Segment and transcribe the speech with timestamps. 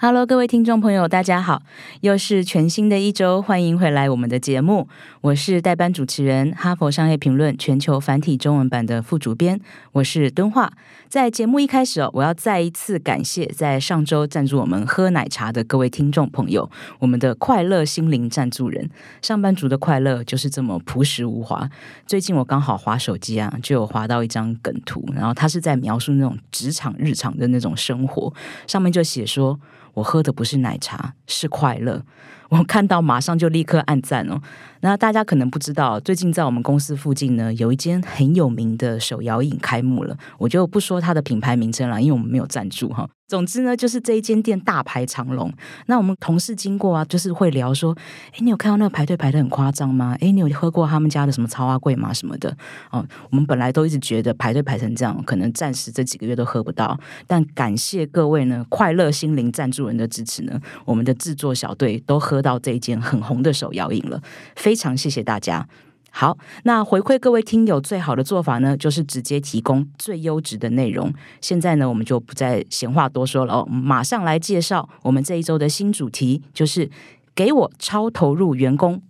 [0.00, 1.60] Hello，各位听众朋友，大家好，
[2.02, 4.86] 又是全新的一周，欢迎回来我们的节目。
[5.22, 9.60] 我是代班主持人，哈佛商业评论全球繁体中文版的副主编，
[9.90, 10.72] 我是敦化。
[11.08, 16.70] 在节目一开始哦，我要再一次感谢在上周赞助我们喝奶茶的各位听众朋友，
[17.00, 18.88] 我们的快乐心灵赞助人。
[19.20, 21.68] 上班族的快乐就是这么朴实无华。
[22.06, 28.32] 最近我刚好滑手机啊，就有滑到一张梗图，然后他是在描述那种职场日常的那种生活，
[28.68, 29.58] 上面就写说。
[29.94, 32.04] 我喝的不是奶茶，是快乐。
[32.48, 34.40] 我看到马上就立刻按赞哦。
[34.80, 40.16] 那大家可能不知道，最近在我们公司附近呢，有一间很有名的手摇饮开幕了。
[40.38, 43.08] 我就不说它的品牌名称了，因为我们没有赞助哈。
[43.26, 45.52] 总之呢，就是这一间店大排长龙。
[45.86, 47.94] 那我们同事经过啊，就是会聊说
[48.32, 50.16] ：“哎，你有看到那个排队排的很夸张吗？
[50.20, 52.10] 哎，你有喝过他们家的什么超阿贵吗？
[52.10, 52.56] 什么的？”
[52.90, 56.98] 哦，我们本来都一直觉得排队排成这样，可能暂时这几个月都喝不到。
[57.26, 64.22] 但感谢各位呢，快乐心灵赞助人的支持呢，我们的制作小队都喝得到这一件很红的手摇饮了。
[64.54, 65.66] 非常谢谢大家。
[66.10, 71.12] 好，那回馈各位听友最好的做法呢，就是直接提供最优质的内容。
[71.40, 76.90] 现在呢，我们就不再闲话多说了哦，马上来介绍我们这一周的新主题，就是
[77.34, 79.02] 给我超投入员工。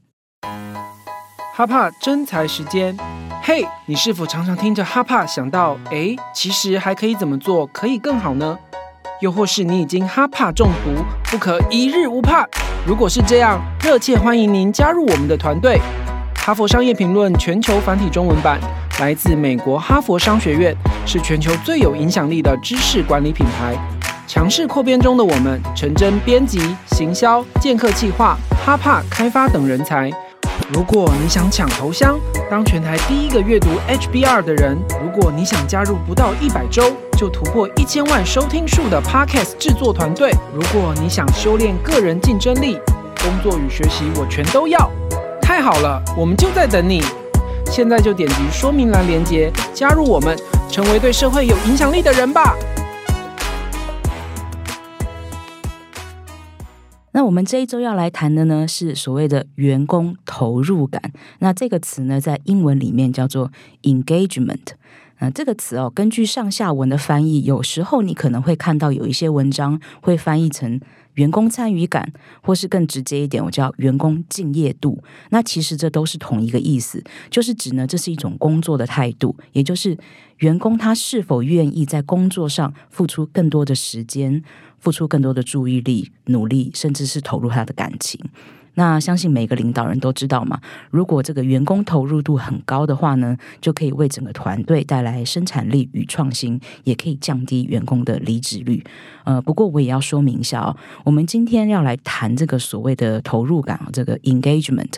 [1.54, 2.96] 哈帕真才时间，
[3.42, 8.58] 嘿，你是否常常听着哈帕想到，诶，其实还可以怎么做可以更好呢？
[9.20, 12.46] 又或是你已经哈帕中毒，不可一日无帕？
[12.88, 15.78] 如果是这样，热切欢迎您加入我们的团队。
[16.34, 18.58] 哈佛商业评论全球繁体中文版
[18.98, 23.76] 来自美国哈佛商学院，是全球最有影响力的知识管理品牌。
[24.26, 30.10] 强势扩编中的我们，诚征编辑、行销、剑客企划、哈帕开发等人才。
[30.72, 32.18] 如果你想抢头香，
[32.50, 42.78] 当全台第一个阅读 HBR 的人；如果你想加入不到一百周就突破一千万收听数的 Podcast 制作团队；如果你想修炼个人竞争力，
[43.20, 44.88] 工作与学习我全都要。
[45.42, 47.02] 太好了，我们就在等你。
[47.66, 50.38] 现在就点击说明栏连接，加入我们，
[50.70, 52.54] 成为对社会有影响力的人吧。
[57.10, 61.02] 那我们这一周要来谈的呢，是所谓的员工投入感。
[61.40, 63.50] 那这个词呢，在英文里面叫做
[63.82, 64.68] engagement。
[65.20, 70.80] 那这个词哦，根据上下文的翻译，有时候你可能会看到有一些文章会翻译成
[71.14, 75.02] 员工参与感，或是更直接一点，我叫员工敬业度。
[75.30, 79.98] 那其实这都是同一个意思，就是指呢，这是一种工作的态度，也就是
[80.38, 84.42] 员工他是否愿意在工作上付出更多的时间。
[84.80, 88.20] 付出更多的注意力、努力，甚至是投入他的感情。
[88.78, 90.60] 那相信每个领导人都知道嘛，
[90.92, 98.84] 如果这个员工投入度很高的话呢，就可以为整个团队带来生产力与创新，也可以降低员工的离职率。
[99.24, 104.94] 呃，不过我也要说明一下哦，我们今天要来谈这个所谓的投入感，这个 engagement。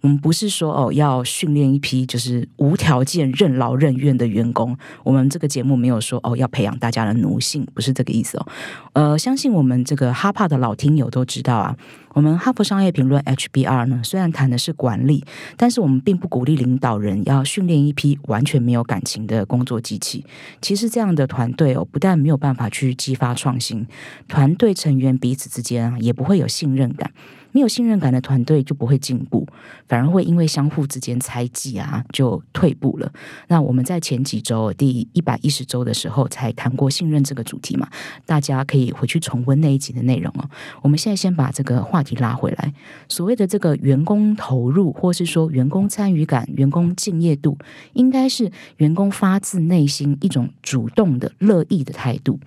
[0.00, 8.46] 我们不是说哦要训练一批就是无条件任劳任怨的员工，我们这个节目没有说哦要培养大家的奴性，不是这个意思哦。
[8.94, 11.76] 呃，相信我们这个哈帕的老听友都知道啊，
[12.14, 15.24] 我们哈佛商业评论 HBR 呢，虽然谈的是管理，
[15.56, 20.24] 但是我们并不鼓励领导人要训练一批完全没有感情的工作机器。
[20.60, 23.86] 其实这样的团队哦，不但没有办法去激发创新，
[24.26, 27.12] 团队成员彼此之间啊，也不会有信任感。
[27.52, 29.46] 没有信任感的团队就不会进步，
[29.88, 33.12] 反而会因为相互之间猜忌啊，就退步了。
[33.48, 37.88] 那我们在前几周第一百一十周的时候才谈过信任这个主题嘛，
[38.24, 40.48] 大家可以回去重温那一集的内容哦。
[40.82, 42.72] 我们现在先把这个话题拉回来，
[43.08, 47.56] 所谓的这个员工投入，或是说员工参与感、员工敬业度，
[47.94, 52.38] 应该是员工发自内心一种主动的、乐意的态度。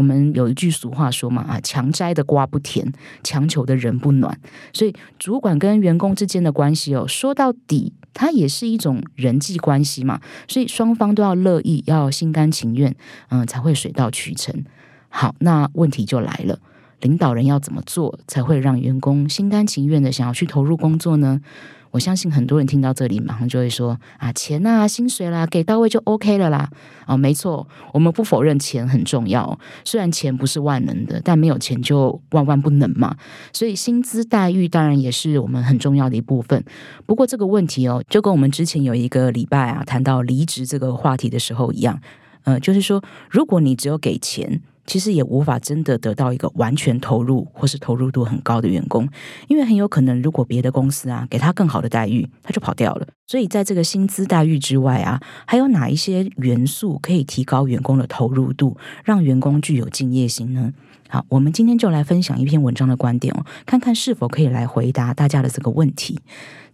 [0.00, 2.90] 我们有一句俗话说嘛，啊，强摘的瓜不甜，
[3.22, 4.40] 强求的人不暖。
[4.72, 10.18] 所以，主管跟员工之间的关系哦，说到底，它也是一种人际关系嘛。
[10.48, 12.96] 所以，双方都要乐意，要心甘情愿，
[13.28, 14.64] 嗯，才会水到渠成。
[15.10, 16.58] 好，那问题就来了，
[17.02, 21.42] 领导人要怎么做才会让员工心甘情愿的想要去投入工作呢？
[21.90, 26.70] 我相信很多人听到这里，马上就会说啊，钱啊，薪水啦，给到位就 OK 了啦。
[27.06, 33.16] 啊，没错，我们不否认钱很重要，虽然钱不是万能的，但没有钱就万万不能嘛。
[33.52, 36.64] 所以薪资待遇当然也是我们很重要的一部分。
[37.06, 42.00] 不过这个问题哦，就跟我们之前有一个礼拜啊谈到离职这个话题的时候一样。
[42.44, 44.62] 呃，就是说，如果你只有给钱。
[44.90, 49.08] 其实也无法真的得到一个完全投入或是投入度很高的员工，
[49.46, 53.06] 因为很有可能，如果别的公司啊给他更好的待遇，他就跑掉了。
[53.28, 60.72] 所以在这个薪资待遇之外啊，还有哪一些元素可以提高员工的投入度，让员工具有敬业心呢？
[61.08, 66.18] 好，我们今天就来分享一篇文章的观点哦，看看是否可以来回答大家的这个问题。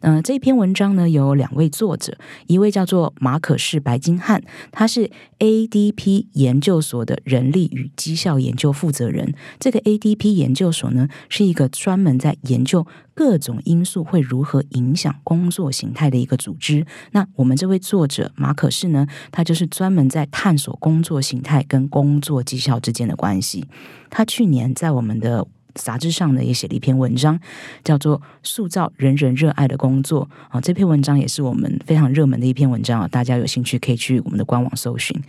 [0.00, 2.16] 嗯，这篇文章呢有两位作者，
[2.46, 9.34] 一位叫做马可士白金汉，他是 ADP 研究所的人力与绩效研究负责人。
[9.58, 16.86] 这个 ADP 研究所呢是一个专门在研究各种因素会如何影响工作形态的一个组织。
[17.12, 23.64] 那我们这位作者马可士呢，他就是专门在探索工作形态跟工作绩效之间的关系。
[24.10, 25.46] 他去年在我们的
[25.76, 27.38] 杂志上呢也写了一篇文章，
[27.84, 30.60] 叫做《塑造人人热爱的工作》啊。
[30.60, 35.22] 这篇文章也是我们非常热门的一篇文章啊，大家有兴趣可以去我们的官网搜寻。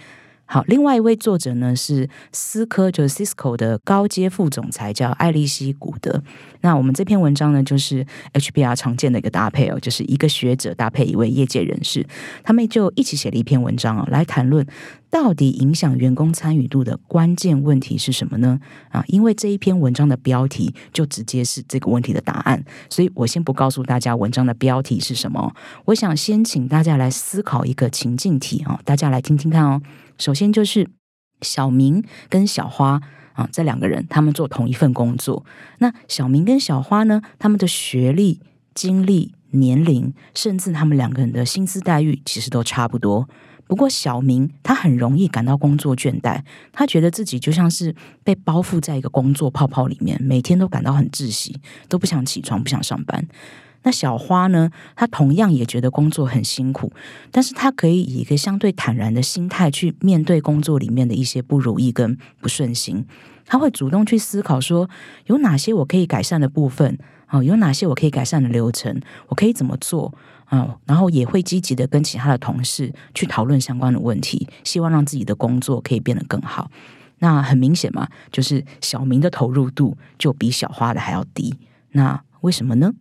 [0.50, 6.24] 好，另外一位作者呢是思科，就是 Cisco 的高阶副总裁，叫艾利希古德。
[6.62, 12.08] 那我们这篇文章呢，就是 HBR 常见的一个搭配哦，就是一个学者搭配一位业界人士，
[12.44, 14.66] 他们就一起写了一篇文章哦，来谈论
[15.10, 18.60] 到底影响员工参与度的关键问题是什么呢？
[18.90, 25.56] 啊，因为这一篇文章的标题就直接是这个问题的答案，所以我先不告诉大家文章的标题是什么，
[25.86, 29.82] 我想先请大家来思考一个情境题哦，大家来听听看哦。
[30.18, 30.90] 首先就是
[31.42, 33.02] 小明跟小花
[33.34, 35.46] 啊，这两个人他们做同一份工作。
[35.80, 38.42] 那小明跟小花呢，他们的学历、
[38.74, 43.30] 经历、年龄，甚至他们两个人的薪资待遇，其实都差不多。
[43.68, 46.42] 不过小明他很容易感到工作倦怠，
[46.72, 47.94] 他觉得自己就像是
[48.24, 53.28] 被包覆在一个工作泡泡里面，每天都感到很窒息，都不想起床，不想上班。
[53.84, 54.70] 那小花呢？
[54.96, 56.92] 她同样也觉得工作很辛苦，
[57.32, 63.06] 但是她可以以一个相对坦然的心态去面对工作里面的一些不如意跟不顺心。
[63.46, 64.90] 她会主动去思考说，
[65.28, 66.98] 有哪些我可以改善的部分
[67.28, 67.42] 啊？
[67.42, 69.00] 有哪些我可以改善的流程？
[69.28, 70.14] 我可以怎么做
[70.48, 70.78] 啊？
[70.86, 76.70] 然后也会积极的跟其他的同事去讨论相关的问题，希望让自己的工作可以变得更好。
[77.20, 81.56] 那很明显嘛，就是小明的投入度就比小花的还要低。
[81.92, 82.92] 那为什么呢？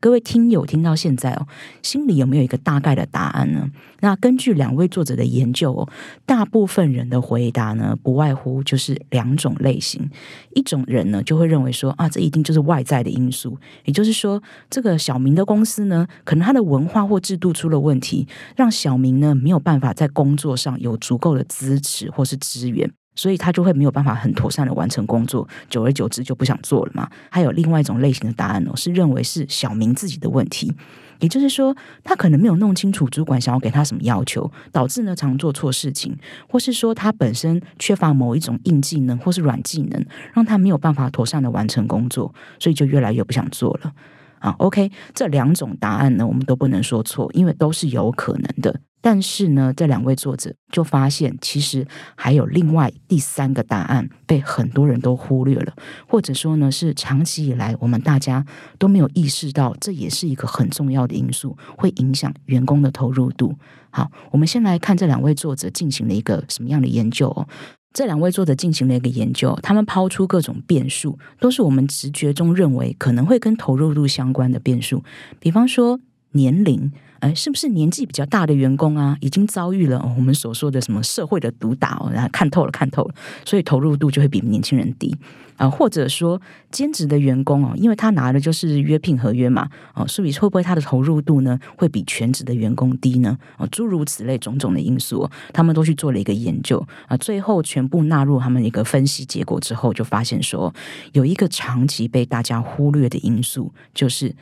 [0.00, 1.48] 各位听友听到现在哦，
[1.82, 3.68] 心里有没有一个大概的答案呢？
[3.98, 5.88] 那根据两位作者的研究哦，
[6.24, 10.08] 大部分人的回答呢，不外乎就是两种类型。
[10.54, 14.40] 一种人呢，就会认为说啊，这一定就是外在的因素，也就是说，
[14.70, 22.88] 这个小明的公司呢，可能他的文化或制度出了问题，让小明呢没有办法在工作上有足够的支持或是资源。
[23.18, 27.10] 所以他就会没有办法很妥善的完成工作，久而久之就不想做了嘛。
[27.28, 30.72] 还有另外一种类型的答案哦，是认为是小明自己的问题，
[31.18, 36.16] 也就是说他可能没有弄清楚主管想要给他什么要求，导致呢常做错事情，
[36.48, 43.92] 或是说他本身缺乏某一种硬技能或是软技能，让他没有办法妥善的完成工作，所以就越来越不想做了。
[44.40, 48.80] 啊，OK，这两种答案呢，我们都不能说错，因为都是有可能的。
[49.00, 51.86] 但是呢，这两位作者就发现，其实
[52.16, 55.72] 还有另外第三个答案被很多人都忽略了，
[56.08, 58.44] 或者说呢，是长期以来我们大家
[58.76, 63.54] 都没有意识到，这也是一个很重要的因素，会影响员工的投入度。
[63.90, 67.46] 好，我们先来看这两位作者进行了一个什么样的研究哦。
[67.92, 75.02] 这两位作者进行了一个研究，他们抛出各种变数，都是我们直觉中认为可能会跟投入度相关的变数，
[75.40, 76.00] 比方说
[76.32, 76.92] 年龄。
[77.20, 85.16] 哎，是不是年纪比较大的员工啊，已经遭遇了我们所说的什么社会的毒打哦，然后看透了，看透了，所以投入度就会比年轻人低
[85.56, 85.68] 啊？
[85.68, 93.36] 或者说兼职的员工哦，因为他拿的就是约聘合约嘛，哦，所以会不会他的投入度呢会比全职的员工低呢？
[93.56, 100.72] 哦，诸如此类种种的因素，他们都去做了一个研究啊，最后全部纳入他们一个分析结果之后，就发现说
[101.14, 104.32] 有一个长期被大家忽略的因素，就是。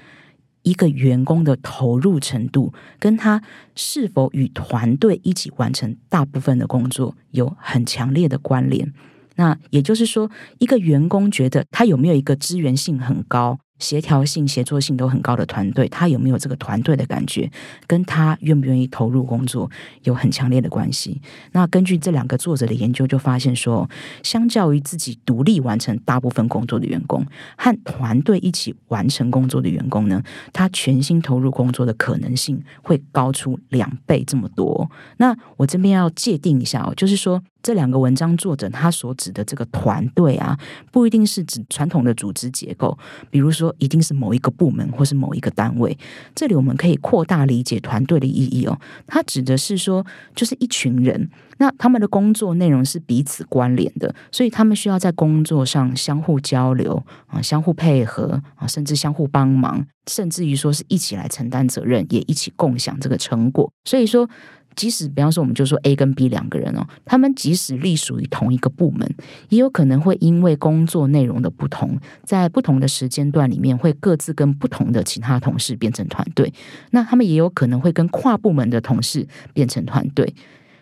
[0.66, 3.40] 一个员工的投入程度，跟他
[3.76, 8.92] 是否与团队一起完成大部分的工作有很强烈的关联。
[9.36, 13.60] 那也就是说，一个员工觉得他有没有一个资源性很高。
[13.78, 17.50] 协调性、协作性都很高的团队，他有没有这个团队的感觉，
[17.86, 19.70] 跟他愿不愿意投入工作
[20.04, 21.20] 有很强烈的关系。
[21.52, 23.88] 那根据这两个作者的研究，就发现说，
[24.22, 27.24] 相较于自己独立完成大部分工作的员工，
[27.56, 34.90] 和团队一起完成工作的员工呢，他全心投入工作的可能性会高出两倍这么多。
[35.18, 37.42] 那我这边要界定一下哦，就是说。
[37.66, 40.56] 这两个文章作者他所指的这个团队啊，
[40.92, 42.96] 不一定是指传统的组织结构，
[43.28, 45.98] 比如说一定是某一个部门或是某一个单位。
[46.32, 50.06] 这里我们可以扩大理解团队的意义哦，它指的是说，
[50.36, 63.68] 就是一群人，那他们的工作内容是彼此关联的，所以他们需要在工作上相互交流啊，相互配合啊，甚至相互帮忙，甚至于说是一起来承担责任，也一起共享这个成果。
[63.84, 64.30] 所以说。
[64.76, 69.12] 即使比方说，我们就说 A 跟 B 两个人哦，他们即使隶属于同一个部门，
[69.48, 76.52] 也有可能会因为工作内容的不同，在不同的时间段里面，会各自跟不同的其他同事变成团队。
[76.90, 80.34] 那他们也有可能会跟跨部门的同事变成团队。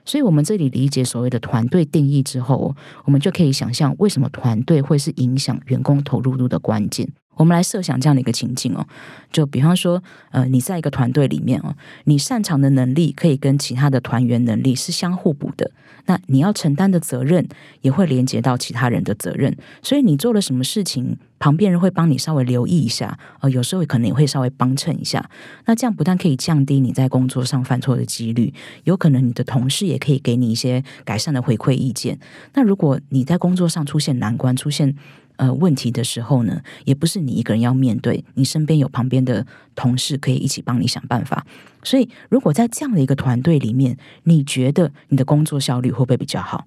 [0.04, 7.08] 所以，我们这里理解所谓的团队定义之后，我们就可以想象，为什么团队会是影响员工投入度的关键。
[7.36, 8.86] 我们来设想这样的一个情境哦，
[9.32, 11.74] 就比方说，呃，你在一个团队里面哦，
[12.04, 15.70] 你擅长的能力可以跟其他的团员能力是相互补的，
[16.06, 17.46] 那你要承担的责任
[17.80, 25.28] 也会连接到其他人的责任，所以你做了什么事情，旁边人会帮你稍微留意一下，呃，有时候可能也会稍微帮衬一下，
[25.66, 28.52] 那这样不但可以降低你在工作上犯错的几率，
[28.84, 32.18] 有可能你的同事也可以给你一些改善的回馈意见。
[32.54, 34.94] 那如果你在工作上出现难关，出现
[35.36, 41.44] 呃，问题的时候呢，也不是你一个人要面对，你身边有旁边的同事可以一起帮你想办法。
[41.82, 46.66] 所以，如果在这样的一个团队里面，你觉得你的工作效率会不会比较好？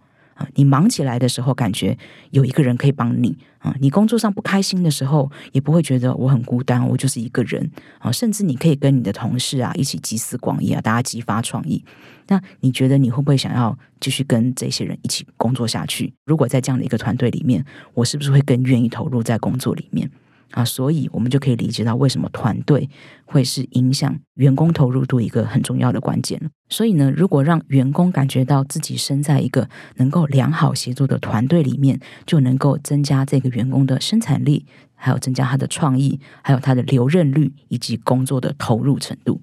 [0.56, 1.98] 你忙起来的时候，感觉
[2.32, 3.75] 有一个人可以帮你啊。
[3.79, 8.12] 你工作上不开心的时候，也不会觉得我很孤单，我就是一个人啊。
[8.12, 11.84] 甚至你可以跟你的同事啊一起集思广益啊，大家激发创意。
[12.27, 16.13] 那你觉得你会不会想要继续跟这些人一起工作下去？
[16.25, 17.63] 如果在这样的一个团队里面，
[17.94, 20.10] 我是不是会更愿意投入在工作里面？
[20.51, 22.89] 啊，所以我们就可以理解到为什么团队
[23.25, 26.39] 会是影响员工投入度一个很重要的关键
[26.70, 39.42] 所以呢，如果让员工感觉到自己身在一个能够良好协作的团队里面，就能够增加这个员工的生产力，还有增加他的创意，还有他的留任率以及工作的投入程度。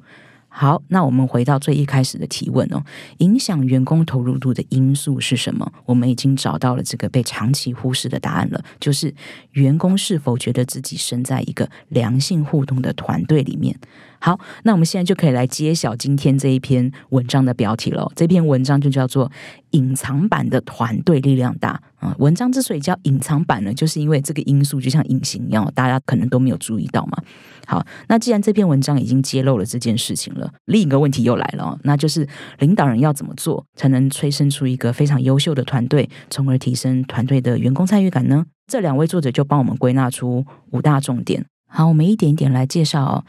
[0.56, 2.80] 好，那我们回到最一开始的提问哦，
[3.18, 5.72] 影响员工投入度的因素是什么？
[5.84, 9.12] 我们已经找到了这个被长期忽视的答案了，就是
[9.50, 13.76] 员工是否觉得自己身在一个良性互动的团队里面。
[14.24, 18.10] 好，那我们现在就可以来揭晓今天这一篇文章的标题了。
[18.16, 19.28] 这篇文章就叫做
[19.72, 22.16] 《隐藏版的团队力量大》啊。
[22.18, 27.18] 文章之所以叫隐藏版呢，就是因为这个因素就像隐形一样，大家可能都没有注意到嘛。
[27.66, 32.26] 好，那既然这篇文章已经揭露了这件事情了，另一个问题又来了，那就是
[32.60, 38.46] 领导人要怎么做才能催生出一个非常优秀的团队，从而提升团队的员工参与感呢？
[38.66, 41.44] 这两位作者就帮我们归纳出五大重点。
[41.68, 43.24] 好，我们一点一点来介绍哦。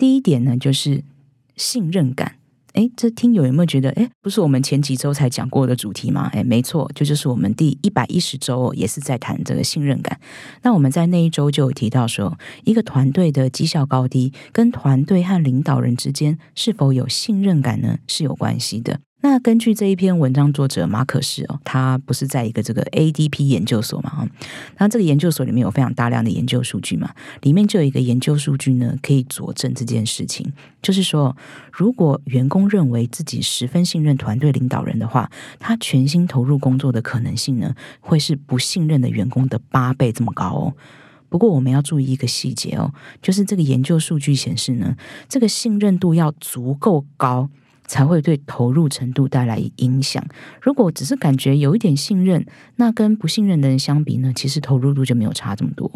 [0.00, 1.04] 第一点呢，就是
[1.56, 2.36] 信任感。
[2.72, 6.30] 哎，这听友有没有觉得，哎，不是我们前几周才讲过的主题吗？
[6.32, 10.18] 哎，没错，这就是我们第一百一十周哦也是在谈这个信任感。
[10.62, 19.00] 那我们在那一周就有提到说，一个团队的绩效高低跟团队和领导人之间是否有信任感呢，是有关系的。
[19.22, 24.08] 那根据这一篇文章作者马可士哦，他不是在一个这个 ADP 研究所嘛？
[24.08, 24.28] 哈，
[24.78, 27.12] 那这个研究所里面有非常大量的研究数据嘛，
[27.42, 30.50] 里面就有一个研究数据呢，可以佐证这件事情，
[30.80, 31.36] 就是说，
[31.70, 40.74] 如果员工认为自己十分信任团队领导人的话，他全心投入工作的可能性呢，会是不信任的员工的八倍这么高哦。
[41.28, 44.96] 不过我们要注意一个细节哦，就是这个研究数据显示呢，
[45.28, 47.50] 这个信任度要足够高。
[47.90, 50.24] 才会对投入程度带来影响。
[50.62, 55.90] 如果只是感觉有一点信任，那跟不信任的人相比呢，其实投入度就没有差这么多。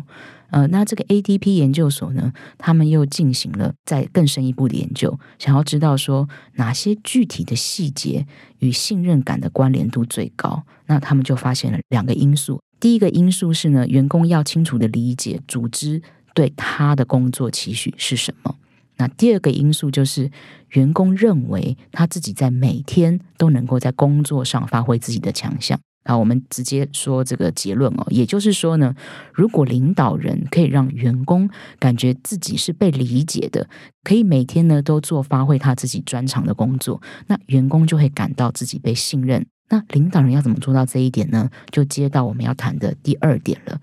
[0.51, 8.27] 呃，那这个 ADP 研究所呢，他们又进行了再更深一步的研究，想要知道说哪些具体的细节
[8.59, 10.65] 与信任感的关联度最高。
[10.87, 12.61] 那他们就发现了两个因素。
[12.81, 16.03] 第一个因素是呢，员工要清楚的理解组织
[16.35, 18.57] 对他的工作期许是什么。
[18.97, 20.31] 那第二个因素就是，
[20.71, 25.79] 员工认为他自己在每天都能够在工作上发挥自己的强项。
[26.05, 28.95] 啊，我们直接说这个结论哦，也就是说呢，
[29.33, 31.49] 如果领导人可以让员工
[31.79, 33.67] 感觉自己是被理解的，
[34.03, 39.47] 可以每天呢都做发挥他自己专长的工作，那员工就会感到自己被信任。
[39.71, 41.51] 那领导人要怎么做到这一点呢？
[41.71, 43.81] 就接到我们要谈的第二点了。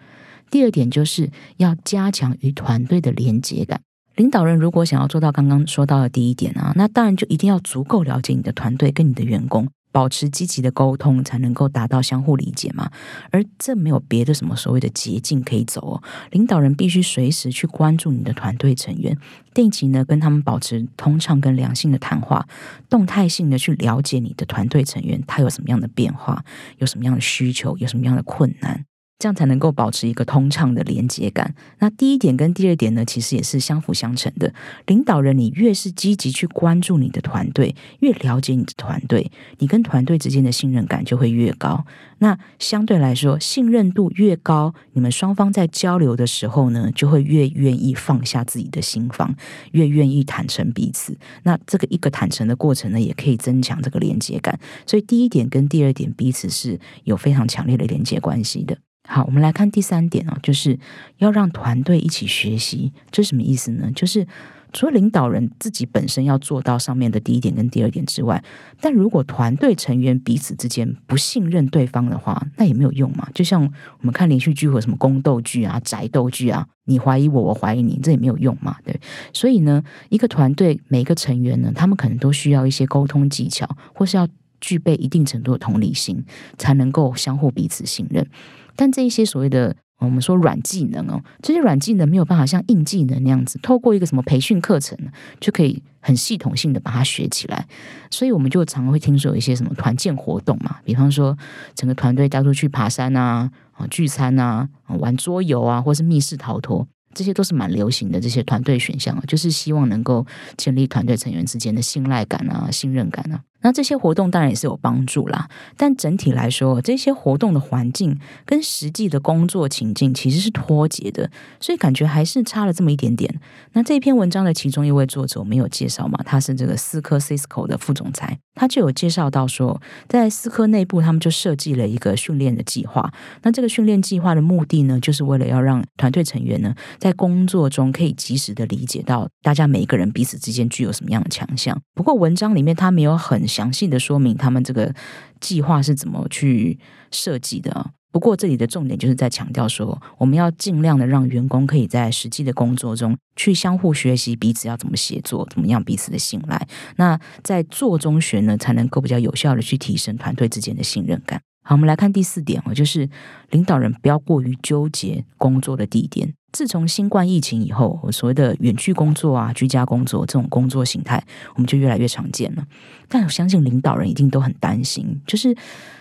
[0.51, 3.81] 第二点就是要加强与团队的连结感。
[4.15, 9.67] 领导人如果想要做到刚刚说到的第一点啊，那当然就一定要足够了解你的团队跟你的员工。
[9.93, 12.89] 保持积极的沟通，才能够达到相互理解嘛。
[13.29, 16.03] 而这没有别的什么所谓的捷径可以走哦。
[16.31, 19.17] 领导人必须随时去关注你的团队成员，
[19.53, 22.47] 定期呢跟他们保持通畅跟良性的谈话，
[22.89, 26.41] 动态性的去了解你的团队成员他有什么样的变化，
[26.77, 28.85] 有什么样的需求，有什么样的困难。
[29.21, 31.53] 这样才能够保持一个通畅的连接感。
[31.77, 34.51] 那第一点跟第二点呢，其实也是相辅相成的。
[34.87, 41.85] 领导人，你越是积极去关注你的团队，越了解你的团队，你跟团队之间的信任感就会越高。
[42.17, 49.35] 那相对来说，信任度越高，你们双方在交流的时候呢，就会越愿意放下自己的心房，
[49.73, 51.15] 越愿意坦诚彼此。
[51.43, 54.59] 那这个一个坦诚的过程呢，也可以增强这个连接感。
[54.87, 58.77] 所以第一点跟第二点彼此是有非常强烈的连接关系的。
[59.07, 60.77] 好，我们来看第三点哦，就是
[61.17, 63.91] 要让团队一起学习，这什么意思呢？
[63.93, 64.25] 就是
[64.71, 68.41] 除了领导人自己本身要做到上面的第一点跟第二点之外，
[68.79, 73.27] 但如果团队成员彼此之间不信任对方的话，那也没有用嘛。
[73.33, 78.77] 就像我们看连续剧或什么宫斗剧啊、宅斗剧啊，你怀疑我，我怀疑你，这也没有用嘛。
[78.85, 78.97] 对，
[79.33, 84.25] 所以呢，一个团队每个成员呢，他们可能都需要一些沟通技巧，或是要
[84.61, 86.23] 具备一定程度的同理心，
[86.57, 88.25] 才能够相互彼此信任。
[88.75, 94.97] 但这一些所谓的我们说软技能哦，这些软技能没有办法像硬技能那样子，透过一个什么培训课程
[95.39, 97.67] 就可以很系统性的把它学起来。
[98.09, 101.37] 所以我们就常会听说有一些什么团建活动嘛，比方说
[101.75, 104.67] 整个团队带出去爬山啊、啊聚餐啊、
[104.99, 106.87] 玩桌游啊，或是密室逃脱。
[107.13, 110.25] 这些都是蛮流行的，这些团队选项啊，就是希望能够
[110.55, 113.41] 建立团队成员之间的信赖感啊、信任感啊。
[113.61, 123.39] 那这些活动当然也是有帮助啦，但整体来说，这些活动的环境跟实际的工作情境其实是脱节的，所以感觉还是差了这么一点点。
[123.73, 126.19] 那这篇文章的其中一位作者我们有介绍嘛？
[126.25, 133.13] 他是这个思科 Cisco 的副总裁，他就有介绍到说，在思科内部，他们就设计了一个训练的计划。
[133.43, 136.73] 那这个训练计划的目的呢，就是为了要让团队成员呢。
[136.99, 141.79] 在工作中可以及时的理解到大家每一个人彼此之间具有什么样的强项。
[141.93, 144.95] 不过文章里面他没有很详细的说明他们这个
[145.39, 146.79] 计划是怎么去
[147.11, 147.91] 设计的。
[148.13, 156.67] 不过这里的重点就是在强调说，我们要尽量的让员工可以在实际的工作中去相互学习彼此要怎么协作，怎么样彼此的信赖。
[156.97, 161.41] 那在做中学呢，才能够比较有效的去提升团队之间的信任感。
[161.63, 163.07] 好，我们来看第四点哦，就是
[163.51, 166.33] 领导人不要过于纠结工作的地点。
[166.51, 171.23] 自从新冠疫情以后，所谓的远距工作啊、居家工作这种工作形态，
[171.55, 172.65] 我们就越来越常见了。
[173.07, 175.55] 但我相信领导人一定都很担心，就是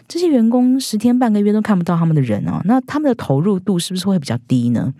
[0.08, 4.92] 这些员工十天半个月都看不到他们的人啊，那他们的投入度是不是会比较低呢？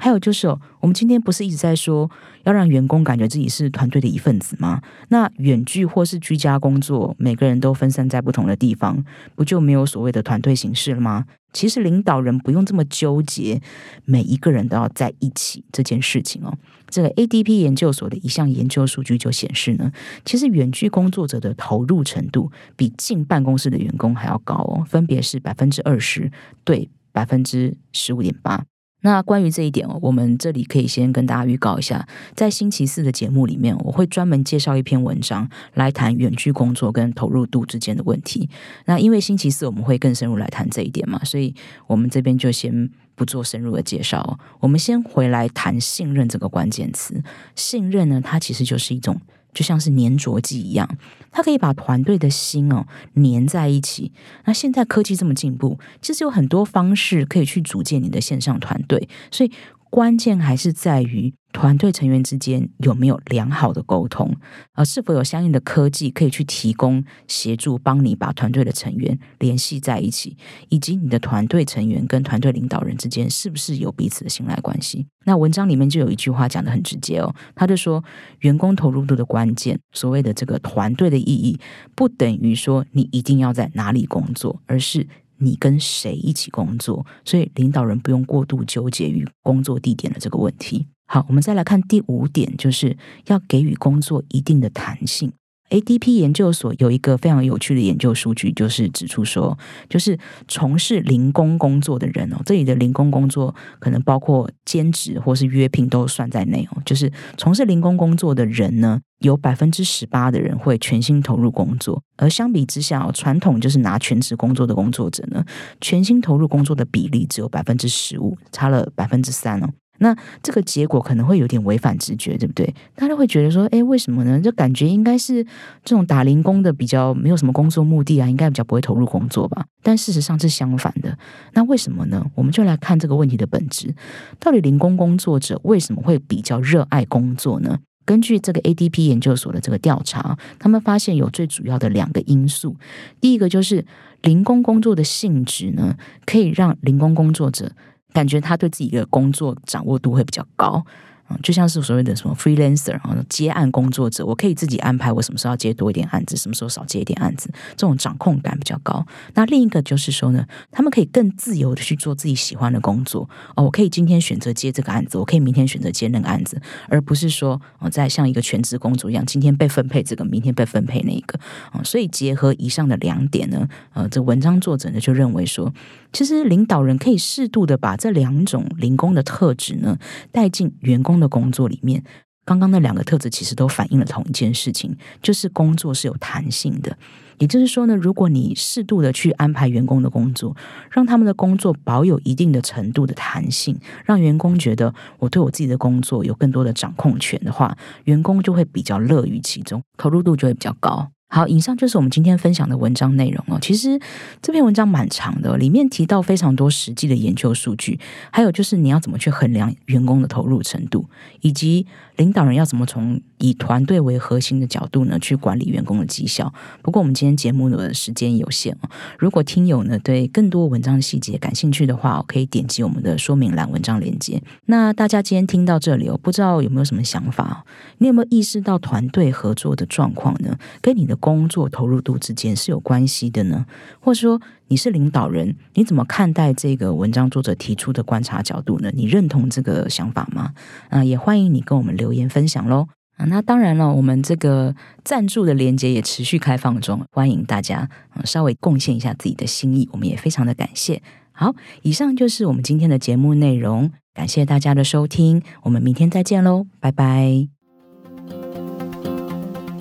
[0.00, 2.08] 还有就是哦，我们今天不是一直在说
[2.44, 4.80] 要让员工感觉自己是团队的一份子吗？
[5.08, 9.04] 那远距或是居家工作，每个人都分散在不同的地方，
[9.34, 11.24] 不就没有所谓的团队形式了吗？
[11.52, 13.60] 其实领导人不用这么纠结，
[14.04, 16.56] 每一个人都要在一起这件事情哦。
[16.88, 19.92] 这个 ADP 研究所的一项研究数据就显示呢，
[20.24, 26.30] 其实远距工作者的投入程度比进办公室的员工还要高哦，分别是百分之二十
[26.64, 28.64] 对百分之十五点八。
[29.00, 38.50] 那关于这一点，我们这里可以先跟大家预告一下，在星期四的节目里面，我会专门介绍一篇文章来谈远距工作跟投入度之间的问题。
[38.86, 41.54] 那因为星期四我们会更深入来谈这一点嘛，所以
[41.86, 44.38] 我们这边就先不做深入的介绍。
[44.58, 47.22] 我们先回来谈信任这个关键词。
[47.54, 49.20] 信任呢，它其实就是一种。
[49.58, 50.88] 就像是粘着剂一样，
[51.32, 54.12] 它可以把团队的心哦粘在一起。
[54.44, 59.50] 那现在科技这么进步，其实有很多方式可以去组建你的线上团队，所以。
[59.90, 64.36] 关键还是在于团队成员之间有没有良好的沟通，
[64.74, 70.36] 而是否有相应的科技可以去提供协助，帮你把团队的成员联系在一起，
[70.68, 75.06] 以及你的团队成员跟团队领导人之间是不是有彼此的信赖关系？
[75.24, 78.04] 那文章里面就有一句话讲的很直接哦，他就说，
[78.40, 81.58] 员工投入度的关键，所谓的这个团队的意义，
[81.94, 85.08] 不等于说你一定要在哪里工作，而是。
[85.38, 87.06] 你跟谁一起工作？
[87.24, 90.86] 所以领导人不用过度纠结于工作地点的这个问题。
[91.06, 92.96] 好，我们再来看第五点，就是
[93.26, 95.32] 要给予工作一定的弹性。
[95.70, 99.56] ADP 研究所有一个非常有趣的研究数据，就是指出说，
[99.88, 106.82] 就是从事零工工作的人哦，这里的零工工作可能包括兼职或是约聘都算在内哦。
[106.84, 115.44] 就是从事零工工作的人呢，有百分之十八的人会全心投入工作，而相比之下哦，传统就是拿全职工作的工作者呢，
[115.80, 119.68] 全心投入工作的比例只有百分之十五，差了百分之三哦。
[119.98, 122.74] 那这个结果可能会有点违反直觉，对不对？
[122.94, 124.40] 大家会觉得说，哎，为什么呢？
[124.40, 125.44] 就感觉应该是
[125.84, 129.66] 这种打零工的比较没有什么工作目的啊，应该比较不会投入工作吧？
[129.82, 131.16] 但事实上是相反的。
[131.52, 132.24] 那为什么呢？
[132.34, 133.94] 我们就来看这个问题的本质：
[134.38, 137.78] 到底零工工作者为什么会比较热爱工作呢？
[138.04, 142.76] 根据这个 ADP 研究所的这个调查，他们发现有最主要的两个因素。
[143.20, 143.84] 第一个就是
[144.22, 147.72] 零工工作的性质呢，可以让零工工作者。
[148.12, 150.84] 感觉他对自己的工作掌握度会比较高。
[151.30, 159.06] 嗯，就像是所谓的什么 freelancer 啊，接案工作者，我可以自己安排我什么时候要接多一点案子，什么时候少接一点案子，这种掌控感比较高。
[159.34, 163.28] 那另一个就是说呢，他们可以更自由的去做自己喜欢的工作。
[163.56, 171.38] 哦，我可以今天选择接这个案子，我可以明天选择接那个案子，而不是说哦，在像一个全职工作一样，今天被分配这个，明天被分配那个。
[171.72, 175.70] 啊，所以结合以上的两点呢，呃，这文章作者呢就认为说，
[176.10, 179.98] 其实领导人可以适度的把这两种零工的特质呢
[180.32, 181.17] 带进员工。
[181.18, 182.02] 的工作里面，
[182.44, 186.96] 刚刚那两个特质其实都反映了同一件事情，就是工作是有弹性的。
[187.38, 190.56] 也就是说呢，如果你适度的去安排员工的工作，
[190.90, 201.12] 让他们的工作保有一定的程度的弹性，让员工觉得我对我自己的工作有更多的掌控权的话，员工就会比较乐于其中，投入度就会比较高。
[201.28, 203.58] 好，以上就是我们今天分享的文章内容哦。
[203.60, 204.00] 其实
[204.42, 211.06] 这篇文章蛮长的，里面提到非常多实际的研究数据，还有就是你要怎么去衡量员工的投入程度，
[211.42, 211.86] 以及
[212.16, 213.20] 领导人要怎么从。
[213.40, 216.52] 以团队为核心的角度呢，去管理员工的绩效。
[216.82, 224.42] 不过我们今天节目的时间有限哦，如果听友呢对更多文章细节感兴趣的话，可以点击我们的说明栏文章链接。
[224.66, 227.64] 那大家今天听到这里哦，不知道有没有什么想法？
[227.98, 230.58] 你有没有意识到团队合作的状况呢？
[230.82, 233.66] 跟你的工作投入度之间是有关系的呢？
[234.00, 238.90] 或者说你是领导人，你怎么看待这个文章作者提出的观察角度呢？
[238.94, 240.52] 你认同这个想法吗？
[240.88, 242.88] 啊，也欢迎你跟我们留言分享喽。
[243.16, 251.02] 啊，那当然了，我们这个赞助的链接也持续开放中，欢迎大家嗯稍微贡献一下自己的心意，我们也非常的感谢。
[251.32, 257.57] 好，以上就是我们今天的节目内容，感谢大家的收听，我们明天再见喽，拜拜。